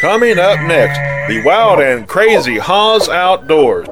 Coming 0.00 0.38
up 0.38 0.60
next, 0.60 0.98
the 1.26 1.42
wild 1.42 1.80
and 1.80 2.06
crazy 2.06 2.58
Haws 2.58 3.08
Outdoors. 3.08 3.88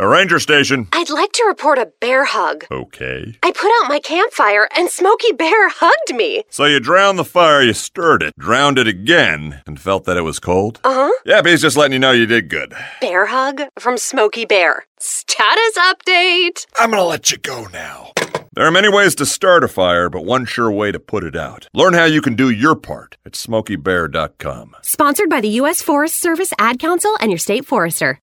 A 0.00 0.08
ranger 0.08 0.40
station. 0.40 0.88
I'd 0.92 1.08
like 1.10 1.30
to 1.32 1.44
report 1.46 1.78
a 1.78 1.92
bear 2.00 2.24
hug. 2.24 2.64
Okay. 2.70 3.36
I 3.42 3.52
put 3.52 3.70
out 3.80 3.88
my 3.88 4.00
campfire 4.00 4.66
and 4.76 4.88
Smokey 4.88 5.32
Bear 5.32 5.68
hugged 5.68 6.16
me. 6.16 6.42
So 6.50 6.64
you 6.64 6.80
drowned 6.80 7.18
the 7.18 7.24
fire, 7.24 7.62
you 7.62 7.74
stirred 7.74 8.22
it, 8.24 8.34
drowned 8.38 8.78
it 8.78 8.88
again, 8.88 9.62
and 9.66 9.78
felt 9.78 10.04
that 10.06 10.16
it 10.16 10.22
was 10.22 10.40
cold? 10.40 10.80
Uh 10.82 10.94
huh. 11.08 11.12
Yep, 11.26 11.46
he's 11.46 11.60
just 11.62 11.76
letting 11.76 11.92
you 11.92 11.98
know 12.00 12.12
you 12.12 12.26
did 12.26 12.48
good. 12.48 12.74
Bear 13.00 13.26
hug 13.26 13.62
from 13.78 13.98
Smokey 13.98 14.46
Bear. 14.46 14.86
Status 14.98 15.78
update. 15.78 16.66
I'm 16.76 16.90
gonna 16.90 17.04
let 17.04 17.30
you 17.30 17.36
go 17.38 17.66
now. 17.72 18.12
There 18.52 18.66
are 18.66 18.72
many 18.72 18.88
ways 18.88 19.14
to 19.14 19.26
start 19.26 19.62
a 19.62 19.68
fire, 19.68 20.10
but 20.10 20.24
one 20.24 20.44
sure 20.44 20.72
way 20.72 20.90
to 20.90 20.98
put 20.98 21.22
it 21.22 21.36
out. 21.36 21.68
Learn 21.72 21.94
how 21.94 22.06
you 22.06 22.20
can 22.20 22.34
do 22.34 22.50
your 22.50 22.74
part 22.74 23.16
at 23.24 23.34
smokeybear.com. 23.34 24.74
Sponsored 24.82 25.30
by 25.30 25.40
the 25.40 25.50
U.S. 25.62 25.82
Forest 25.82 26.20
Service 26.20 26.52
Ad 26.58 26.80
Council 26.80 27.16
and 27.20 27.30
your 27.30 27.38
state 27.38 27.64
forester. 27.64 28.18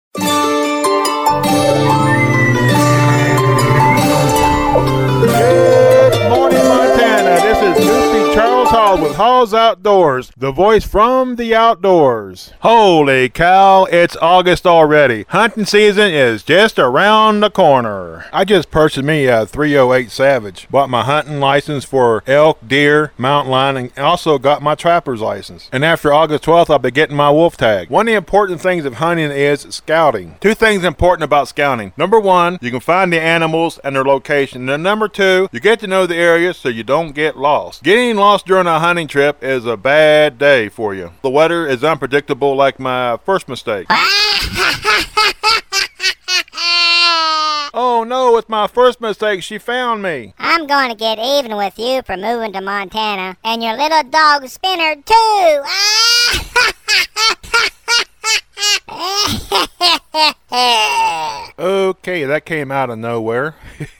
Good 5.28 6.30
morning, 6.30 6.64
Montana. 6.68 7.42
This 7.42 7.58
is 7.58 7.86
Goofy 7.86 8.34
Charles 8.34 8.70
Haws 8.70 8.87
with 9.02 9.16
Haws 9.16 9.54
Outdoors, 9.54 10.32
the 10.36 10.52
voice 10.52 10.84
from 10.84 11.36
the 11.36 11.54
outdoors. 11.54 12.54
Holy 12.62 13.30
cow, 13.30 13.86
it's 13.86 14.16
August 14.18 14.66
already. 14.66 15.26
Hunting 15.30 15.66
season 15.66 16.12
is 16.12 16.42
just 16.42 16.80
around 16.80 17.42
the 17.42 17.52
corner. 17.52 18.26
I 18.34 18.44
just 18.44 18.72
purchased 18.72 19.06
me 19.06 19.26
a 19.28 19.46
308 19.46 20.10
Savage. 20.10 20.68
Bought 20.70 20.90
my 20.90 21.04
hunting 21.04 21.40
license 21.40 21.86
for 21.86 22.24
elk, 22.26 22.60
deer, 22.68 23.12
mountain 23.18 23.52
lion, 23.52 23.78
and 23.78 23.92
also 23.98 24.40
got 24.40 24.64
my 24.64 24.74
trapper's 24.74 25.22
license. 25.22 25.70
And 25.72 25.86
after 25.86 26.12
August 26.12 26.46
12th, 26.46 26.72
I'll 26.72 26.80
be 26.80 26.90
getting 26.90 27.16
my 27.16 27.30
wolf 27.30 27.56
tag. 27.56 27.90
One 27.90 28.08
of 28.08 28.12
the 28.12 28.18
important 28.18 28.62
things 28.62 28.86
of 28.86 28.96
hunting 28.96 29.32
is 29.32 29.62
scouting. 29.70 30.38
Two 30.40 30.56
things 30.56 30.84
important 30.84 31.24
about 31.24 31.48
scouting. 31.48 31.94
Number 31.98 32.20
one, 32.20 32.58
you 32.62 32.72
can 32.72 32.80
find 32.80 33.14
the 33.14 33.22
animals 33.22 33.78
and 33.84 33.96
their 33.96 34.04
location. 34.04 34.68
And 34.70 34.82
number 34.82 35.08
two, 35.08 35.50
you 35.52 35.60
get 35.60 35.80
to 35.82 35.88
know 35.88 36.08
the 36.08 36.16
area 36.16 36.54
so 36.54 36.70
you 36.70 36.84
don't 36.84 37.12
get 37.12 37.38
lost. 37.38 37.84
Getting 37.84 38.16
lost 38.16 38.48
during 38.48 38.66
a 38.66 38.87
hunting 38.88 39.08
trip 39.10 39.44
is 39.44 39.66
a 39.66 39.76
bad 39.76 40.38
day 40.38 40.70
for 40.70 40.96
you. 40.96 41.12
The 41.22 41.30
weather 41.30 41.68
is 41.68 41.84
unpredictable 41.84 42.56
like 42.56 42.80
my 42.80 43.18
first 43.26 43.50
mistake. 43.50 43.88
Oh 47.80 48.04
no, 48.04 48.38
it's 48.38 48.50
my 48.50 48.66
first 48.66 49.02
mistake. 49.02 49.44
She 49.44 49.60
found 49.60 50.02
me. 50.02 50.34
I'm 50.40 50.66
going 50.66 50.90
to 50.90 50.96
get 50.96 51.20
even 51.20 51.56
with 51.56 51.78
you 51.78 52.02
for 52.02 52.18
moving 52.18 52.54
to 52.54 52.62
Montana 52.62 53.38
and 53.44 53.62
your 53.62 53.78
little 53.78 54.02
dog 54.04 54.48
Spinner 54.48 54.96
too. 54.96 55.64
Okay, 61.60 62.24
that 62.24 62.46
came 62.46 62.72
out 62.72 62.92
of 62.92 63.00
nowhere. 63.00 63.56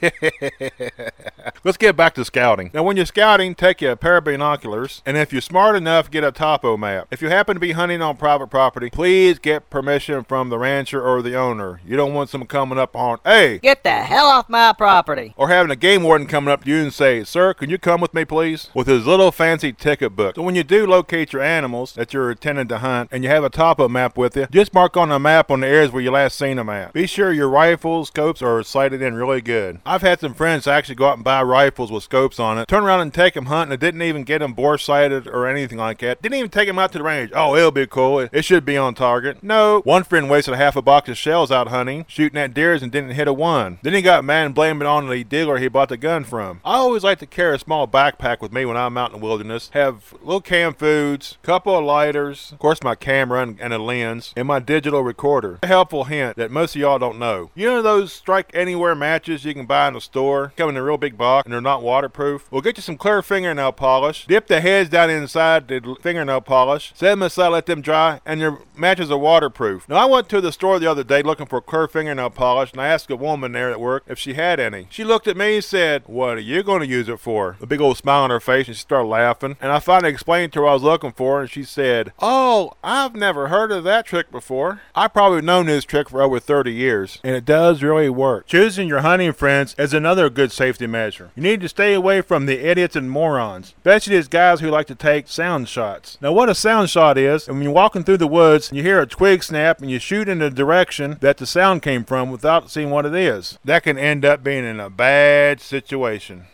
Let's 1.64 1.76
get 1.76 1.96
back 1.96 2.14
to 2.14 2.24
scouting. 2.24 2.70
Now, 2.72 2.84
when 2.84 2.96
you're 2.96 3.04
scouting, 3.04 3.56
take 3.56 3.80
you 3.82 3.90
a 3.90 3.96
pair 3.96 4.18
of 4.18 4.24
binoculars, 4.24 5.02
and 5.04 5.16
if 5.16 5.32
you're 5.32 5.42
smart 5.42 5.74
enough, 5.74 6.08
get 6.08 6.22
a 6.22 6.30
topo 6.30 6.76
map. 6.76 7.08
If 7.10 7.20
you 7.20 7.28
happen 7.30 7.54
to 7.56 7.60
be 7.60 7.72
hunting 7.72 8.00
on 8.00 8.16
private 8.16 8.46
property, 8.46 8.90
please 8.90 9.40
get 9.40 9.70
permission 9.70 10.22
from 10.22 10.50
the 10.50 10.58
rancher 10.58 11.02
or 11.02 11.20
the 11.20 11.34
owner. 11.34 11.80
You 11.84 11.96
don't 11.96 12.14
want 12.14 12.30
someone 12.30 12.46
coming 12.46 12.78
up 12.78 12.94
on, 12.94 13.18
hey, 13.24 13.58
Get 13.58 13.82
the 13.82 13.90
hell 13.90 14.26
off 14.26 14.48
my 14.48 14.72
property. 14.72 15.34
or 15.36 15.48
having 15.48 15.72
a 15.72 15.76
game 15.76 16.04
warden 16.04 16.28
coming 16.28 16.52
up 16.52 16.62
to 16.62 16.70
you 16.70 16.76
and 16.76 16.92
say, 16.92 17.24
Sir, 17.24 17.54
can 17.54 17.70
you 17.70 17.78
come 17.78 18.00
with 18.00 18.14
me, 18.14 18.24
please? 18.24 18.70
With 18.72 18.86
his 18.86 19.04
little 19.04 19.32
fancy 19.32 19.72
ticket 19.72 20.14
book. 20.14 20.36
So 20.36 20.42
when 20.42 20.54
you 20.54 20.62
do 20.62 20.86
locate 20.86 21.32
your 21.32 21.42
animals 21.42 21.94
that 21.94 22.12
you're 22.14 22.30
intending 22.30 22.68
to 22.68 22.78
hunt 22.78 23.08
and 23.10 23.24
you 23.24 23.30
have 23.30 23.42
a 23.42 23.50
topo 23.50 23.88
map 23.88 24.16
with 24.16 24.36
you, 24.36 24.46
just 24.50 24.72
mark 24.72 24.96
on 24.96 25.08
the 25.08 25.18
map 25.18 25.50
on 25.50 25.60
the 25.60 25.66
areas 25.66 25.90
where 25.90 26.02
you 26.02 26.12
last 26.12 26.38
seen 26.38 26.56
them 26.56 26.68
at. 26.68 26.92
Be 26.92 27.06
sure 27.08 27.32
your 27.48 27.54
rifles, 27.54 28.08
scopes 28.08 28.42
are 28.42 28.62
sighted 28.62 29.00
in 29.00 29.14
really 29.14 29.40
good. 29.40 29.80
I've 29.86 30.02
had 30.02 30.20
some 30.20 30.34
friends 30.34 30.66
actually 30.66 30.96
go 30.96 31.06
out 31.06 31.16
and 31.16 31.24
buy 31.24 31.42
rifles 31.42 31.90
with 31.90 32.02
scopes 32.02 32.38
on 32.38 32.58
it, 32.58 32.68
turn 32.68 32.84
around 32.84 33.00
and 33.00 33.14
take 33.14 33.32
them 33.32 33.46
hunting 33.46 33.72
and 33.72 33.80
didn't 33.80 34.02
even 34.02 34.22
get 34.24 34.40
them 34.40 34.52
bore 34.52 34.76
sighted 34.76 35.26
or 35.26 35.46
anything 35.46 35.78
like 35.78 36.00
that. 36.00 36.20
Didn't 36.20 36.36
even 36.36 36.50
take 36.50 36.68
them 36.68 36.78
out 36.78 36.92
to 36.92 36.98
the 36.98 37.04
range. 37.04 37.30
Oh, 37.34 37.56
it'll 37.56 37.70
be 37.70 37.86
cool. 37.86 38.20
It, 38.20 38.30
it 38.34 38.44
should 38.44 38.66
be 38.66 38.76
on 38.76 38.94
target. 38.94 39.42
No. 39.42 39.80
One 39.84 40.04
friend 40.04 40.28
wasted 40.28 40.54
a 40.54 40.56
half 40.58 40.76
a 40.76 40.82
box 40.82 41.08
of 41.08 41.16
shells 41.16 41.50
out 41.50 41.68
hunting, 41.68 42.04
shooting 42.06 42.38
at 42.38 42.52
deers 42.52 42.82
and 42.82 42.92
didn't 42.92 43.12
hit 43.12 43.28
a 43.28 43.32
one. 43.32 43.78
Then 43.82 43.94
he 43.94 44.02
got 44.02 44.24
mad 44.24 44.44
and 44.44 44.54
blamed 44.54 44.82
it 44.82 44.86
on 44.86 45.08
the 45.08 45.24
dealer 45.24 45.56
he 45.56 45.68
bought 45.68 45.88
the 45.88 45.96
gun 45.96 46.24
from. 46.24 46.60
I 46.66 46.74
always 46.74 47.04
like 47.04 47.18
to 47.20 47.26
carry 47.26 47.54
a 47.54 47.58
small 47.58 47.88
backpack 47.88 48.42
with 48.42 48.52
me 48.52 48.66
when 48.66 48.76
I'm 48.76 48.98
out 48.98 49.14
in 49.14 49.20
the 49.20 49.24
wilderness. 49.24 49.70
Have 49.72 50.12
little 50.20 50.42
canned 50.42 50.76
foods, 50.76 51.38
couple 51.42 51.78
of 51.78 51.84
lighters, 51.84 52.52
of 52.52 52.58
course 52.58 52.82
my 52.82 52.94
camera 52.94 53.40
and, 53.40 53.58
and 53.58 53.72
a 53.72 53.78
lens, 53.78 54.34
and 54.36 54.46
my 54.46 54.58
digital 54.58 55.02
recorder. 55.02 55.58
A 55.62 55.66
helpful 55.66 56.04
hint 56.04 56.36
that 56.36 56.50
most 56.50 56.76
of 56.76 56.80
y'all 56.82 56.98
don't 56.98 57.18
know. 57.18 57.37
You 57.54 57.66
know 57.66 57.82
those 57.82 58.12
strike 58.12 58.50
anywhere 58.54 58.94
matches 58.94 59.44
you 59.44 59.54
can 59.54 59.66
buy 59.66 59.88
in 59.88 59.94
the 59.94 60.00
store, 60.00 60.52
come 60.56 60.70
in 60.70 60.76
a 60.76 60.82
real 60.82 60.98
big 60.98 61.16
box 61.16 61.44
and 61.46 61.52
they're 61.52 61.60
not 61.60 61.82
waterproof? 61.82 62.50
Well, 62.50 62.60
get 62.60 62.76
you 62.76 62.82
some 62.82 62.96
clear 62.96 63.22
fingernail 63.22 63.72
polish, 63.72 64.26
dip 64.26 64.46
the 64.46 64.60
heads 64.60 64.90
down 64.90 65.10
inside 65.10 65.68
the 65.68 65.96
fingernail 66.00 66.40
polish, 66.42 66.92
set 66.94 67.10
them 67.10 67.22
aside, 67.22 67.48
let 67.48 67.66
them 67.66 67.82
dry, 67.82 68.20
and 68.24 68.40
your 68.40 68.60
matches 68.76 69.10
are 69.10 69.18
waterproof. 69.18 69.88
Now, 69.88 69.96
I 69.96 70.04
went 70.04 70.28
to 70.30 70.40
the 70.40 70.52
store 70.52 70.78
the 70.78 70.90
other 70.90 71.04
day 71.04 71.22
looking 71.22 71.46
for 71.46 71.60
clear 71.60 71.88
fingernail 71.88 72.30
polish, 72.30 72.72
and 72.72 72.80
I 72.80 72.88
asked 72.88 73.10
a 73.10 73.16
woman 73.16 73.52
there 73.52 73.70
at 73.70 73.80
work 73.80 74.04
if 74.06 74.18
she 74.18 74.34
had 74.34 74.60
any. 74.60 74.86
She 74.90 75.04
looked 75.04 75.26
at 75.26 75.36
me 75.36 75.56
and 75.56 75.64
said, 75.64 76.02
What 76.06 76.36
are 76.36 76.40
you 76.40 76.62
going 76.62 76.80
to 76.80 76.86
use 76.86 77.08
it 77.08 77.20
for? 77.20 77.56
A 77.60 77.66
big 77.66 77.80
old 77.80 77.96
smile 77.96 78.24
on 78.24 78.30
her 78.30 78.40
face, 78.40 78.66
and 78.68 78.76
she 78.76 78.80
started 78.80 79.08
laughing. 79.08 79.56
And 79.60 79.72
I 79.72 79.78
finally 79.78 80.10
explained 80.10 80.52
to 80.52 80.60
her 80.60 80.64
what 80.64 80.70
I 80.70 80.74
was 80.74 80.82
looking 80.82 81.12
for, 81.12 81.40
and 81.40 81.50
she 81.50 81.64
said, 81.64 82.12
Oh, 82.20 82.72
I've 82.82 83.14
never 83.14 83.48
heard 83.48 83.72
of 83.72 83.84
that 83.84 84.06
trick 84.06 84.30
before. 84.30 84.80
I've 84.94 85.12
probably 85.12 85.42
known 85.42 85.66
this 85.66 85.84
trick 85.84 86.08
for 86.08 86.22
over 86.22 86.40
30 86.40 86.72
years, 86.72 87.20
and 87.28 87.36
it 87.36 87.44
does 87.44 87.82
really 87.82 88.08
work. 88.08 88.46
Choosing 88.46 88.88
your 88.88 89.00
hunting 89.00 89.34
friends 89.34 89.74
is 89.76 89.92
another 89.92 90.30
good 90.30 90.50
safety 90.50 90.86
measure. 90.86 91.30
You 91.36 91.42
need 91.42 91.60
to 91.60 91.68
stay 91.68 91.92
away 91.92 92.22
from 92.22 92.46
the 92.46 92.66
idiots 92.66 92.96
and 92.96 93.10
morons, 93.10 93.74
especially 93.76 94.16
these 94.16 94.28
guys 94.28 94.60
who 94.60 94.70
like 94.70 94.86
to 94.86 94.94
take 94.94 95.28
sound 95.28 95.68
shots. 95.68 96.16
Now, 96.22 96.32
what 96.32 96.48
a 96.48 96.54
sound 96.54 96.88
shot 96.88 97.18
is, 97.18 97.46
when 97.46 97.60
you're 97.60 97.70
walking 97.70 98.02
through 98.02 98.16
the 98.16 98.26
woods 98.26 98.70
and 98.70 98.78
you 98.78 98.82
hear 98.82 99.02
a 99.02 99.06
twig 99.06 99.42
snap 99.42 99.82
and 99.82 99.90
you 99.90 99.98
shoot 99.98 100.26
in 100.26 100.38
the 100.38 100.48
direction 100.48 101.18
that 101.20 101.36
the 101.36 101.44
sound 101.44 101.82
came 101.82 102.02
from 102.02 102.30
without 102.30 102.70
seeing 102.70 102.88
what 102.88 103.04
it 103.04 103.14
is, 103.14 103.58
that 103.62 103.82
can 103.82 103.98
end 103.98 104.24
up 104.24 104.42
being 104.42 104.64
in 104.64 104.80
a 104.80 104.88
bad 104.88 105.60
situation. 105.60 106.46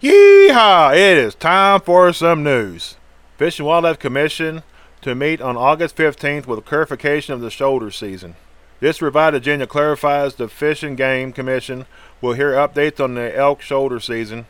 Yeehaw! 0.00 0.94
It 0.94 1.18
is 1.18 1.34
time 1.34 1.82
for 1.82 2.10
some 2.14 2.42
news. 2.42 2.96
Fish 3.36 3.58
and 3.58 3.66
Wildlife 3.66 3.98
Commission 3.98 4.62
to 5.02 5.14
meet 5.14 5.40
on 5.40 5.56
August 5.56 5.96
15th 5.96 6.46
with 6.46 6.64
clarification 6.64 7.34
of 7.34 7.40
the 7.40 7.50
shoulder 7.50 7.90
season. 7.90 8.36
This 8.78 9.02
revised 9.02 9.34
agenda 9.34 9.66
clarifies 9.66 10.36
the 10.36 10.48
Fish 10.48 10.82
and 10.84 10.96
Game 10.96 11.32
Commission 11.32 11.86
will 12.20 12.34
hear 12.34 12.52
updates 12.52 13.02
on 13.02 13.14
the 13.14 13.36
elk 13.36 13.60
shoulder 13.60 13.98
season. 13.98 14.46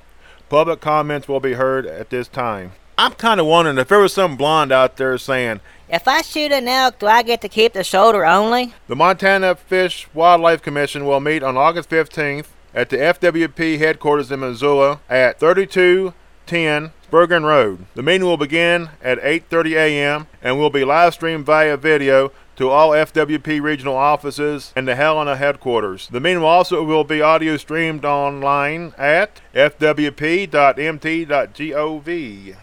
Public 0.50 0.80
comments 0.80 1.28
will 1.28 1.40
be 1.40 1.54
heard 1.54 1.86
at 1.86 2.10
this 2.10 2.28
time. 2.28 2.72
I'm 2.98 3.12
kind 3.12 3.40
of 3.40 3.46
wondering 3.46 3.78
if 3.78 3.88
there 3.88 3.98
was 3.98 4.12
some 4.12 4.36
blonde 4.36 4.70
out 4.70 4.98
there 4.98 5.16
saying, 5.16 5.60
If 5.88 6.06
I 6.06 6.20
shoot 6.20 6.52
an 6.52 6.68
elk, 6.68 6.98
do 6.98 7.06
I 7.06 7.22
get 7.22 7.40
to 7.40 7.48
keep 7.48 7.72
the 7.72 7.82
shoulder 7.82 8.24
only? 8.24 8.74
The 8.86 8.96
Montana 8.96 9.54
Fish 9.54 10.08
Wildlife 10.12 10.62
Commission 10.62 11.06
will 11.06 11.20
meet 11.20 11.42
on 11.42 11.56
August 11.56 11.88
15th 11.88 12.46
at 12.74 12.90
the 12.90 12.98
FWP 12.98 13.78
headquarters 13.78 14.30
in 14.30 14.40
Missoula 14.40 15.00
at 15.08 15.40
3210 15.40 16.92
Spurgin 17.14 17.44
Road. 17.44 17.86
The 17.94 18.02
meeting 18.02 18.26
will 18.26 18.36
begin 18.36 18.88
at 19.00 19.22
8:30 19.22 19.76
a.m. 19.76 20.26
and 20.42 20.58
will 20.58 20.68
be 20.68 20.84
live 20.84 21.14
streamed 21.14 21.46
via 21.46 21.76
video 21.76 22.32
to 22.56 22.70
all 22.70 22.90
FWP 22.90 23.60
regional 23.60 23.96
offices 23.96 24.72
and 24.76 24.86
the 24.86 24.94
Helena 24.94 25.36
headquarters. 25.36 26.08
The 26.08 26.20
meeting 26.20 26.42
also 26.42 26.82
will 26.82 27.04
be 27.04 27.20
audio 27.22 27.56
streamed 27.56 28.04
online 28.04 28.94
at 28.96 29.40
fwp.mt.gov. 29.54 30.54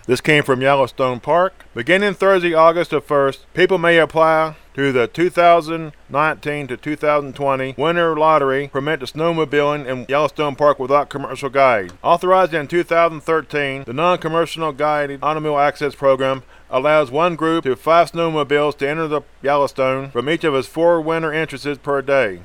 This 0.05 0.21
came 0.21 0.43
from 0.43 0.61
Yellowstone 0.61 1.19
Park. 1.19 1.65
Beginning 1.73 2.13
Thursday, 2.13 2.53
August 2.53 2.91
the 2.91 3.01
1st, 3.01 3.39
people 3.53 3.77
may 3.77 3.97
apply 3.97 4.55
to 4.73 4.91
the 4.91 5.07
2019 5.07 6.67
to 6.67 6.77
2020 6.77 7.75
Winter 7.77 8.15
Lottery 8.15 8.69
permit 8.69 9.01
to 9.01 9.05
snowmobiling 9.05 9.85
in 9.85 10.05
Yellowstone 10.07 10.55
Park 10.55 10.79
without 10.79 11.09
commercial 11.09 11.49
guide. 11.49 11.91
Authorized 12.03 12.53
in 12.53 12.67
2013, 12.67 13.83
the 13.83 13.93
non-commercial 13.93 14.71
guided 14.71 15.19
snowmobile 15.21 15.61
access 15.61 15.95
program 15.95 16.43
allows 16.71 17.11
one 17.11 17.35
group 17.35 17.65
to 17.65 17.75
five 17.75 18.11
snowmobiles 18.11 18.77
to 18.77 18.89
enter 18.89 19.07
the 19.07 19.21
Yellowstone 19.43 20.09
from 20.09 20.27
each 20.29 20.43
of 20.43 20.55
its 20.55 20.67
four 20.67 20.99
winter 21.01 21.31
entrances 21.33 21.77
per 21.77 22.01
day. 22.01 22.41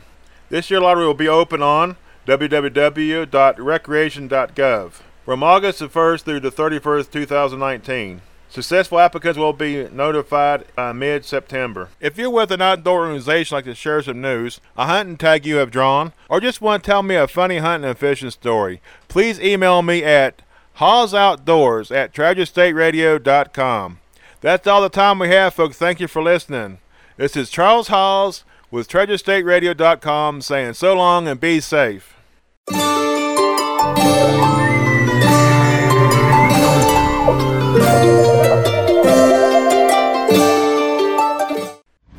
This 0.49 0.71
year 0.71 0.81
lottery 0.81 1.07
will 1.07 1.15
be 1.15 1.29
open 1.29 1.63
on 1.63 1.97
www.recreation.gov 2.27 4.93
from 5.25 5.43
August 5.43 5.79
the 5.79 5.89
1st 5.89 6.23
through 6.23 6.41
the 6.41 6.51
31st, 6.51 7.11
2019. 7.11 8.21
Successful 8.49 9.01
applicants 9.01 9.39
will 9.39 9.53
be 9.53 9.89
notified 9.89 10.63
uh, 10.63 10.65
by 10.77 10.93
mid 10.93 11.25
September. 11.25 11.89
If 12.01 12.17
you're 12.17 12.31
with 12.31 12.53
an 12.53 12.63
outdoor 12.63 13.01
organization 13.01 13.57
like 13.57 13.65
the 13.65 13.75
Sheriffs 13.75 14.09
of 14.09 14.17
News, 14.17 14.61
a 14.77 14.87
hunting 14.87 15.17
tag 15.17 15.45
you 15.45 15.57
have 15.57 15.71
drawn, 15.71 16.13
or 16.29 16.41
just 16.41 16.61
want 16.61 16.83
to 16.83 16.91
tell 16.91 17.03
me 17.03 17.17
a 17.17 17.29
funny 17.29 17.59
hunting 17.59 17.91
and 17.91 17.99
fishing 17.99 18.31
story, 18.31 18.81
please 19.09 19.41
email 19.41 19.83
me 19.83 20.05
at 20.05 20.43
hawsoutdoors 20.79 21.95
at 21.95 22.15
treasurestateradio.com. 22.15 23.99
That's 24.47 24.69
all 24.69 24.81
the 24.81 24.89
time 24.89 25.19
we 25.19 25.27
have, 25.31 25.55
folks. 25.55 25.77
Thank 25.77 25.99
you 25.99 26.07
for 26.07 26.23
listening. 26.23 26.79
This 27.17 27.37
is 27.37 27.51
Charles 27.51 27.89
Haws 27.89 28.45
with 28.71 28.87
TreasureStateRadio.com 28.87 30.41
saying 30.41 30.75
so 30.75 30.95
long 30.95 31.27
and 31.27 31.41
be 31.41 31.59
safe. 31.59 32.15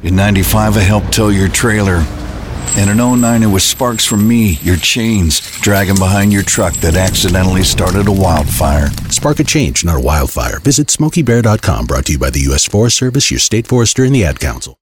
In 0.04 0.18
95, 0.18 0.76
I 0.76 0.82
helped 0.82 1.14
tow 1.14 1.30
your 1.30 1.48
trailer. 1.48 2.04
And 2.76 2.90
In 2.90 3.00
an 3.00 3.22
09, 3.22 3.44
it 3.44 3.48
was 3.48 3.64
sparks 3.64 4.04
from 4.04 4.28
me, 4.28 4.60
your 4.62 4.76
chains, 4.76 5.40
dragging 5.62 5.96
behind 5.96 6.34
your 6.34 6.44
truck 6.44 6.74
that 6.76 6.98
accidentally 6.98 7.64
started 7.64 8.10
a 8.10 8.12
wildfire. 8.12 8.90
Spark 9.18 9.40
a 9.40 9.44
change, 9.44 9.84
not 9.84 9.98
a 9.98 10.00
wildfire. 10.00 10.60
Visit 10.60 10.90
SmokeyBear.com, 10.90 11.88
brought 11.88 12.06
to 12.06 12.12
you 12.12 12.20
by 12.20 12.30
the 12.30 12.42
U.S. 12.42 12.66
Forest 12.66 12.98
Service, 12.98 13.32
your 13.32 13.40
state 13.40 13.66
forester, 13.66 14.04
and 14.04 14.14
the 14.14 14.24
Ad 14.24 14.40
Council. 14.40 14.78